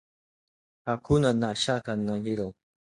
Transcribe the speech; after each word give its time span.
Hakuwa 0.85 1.33
na 1.33 1.55
shaka 1.55 1.95
na 1.95 2.15
hilo 2.17 2.53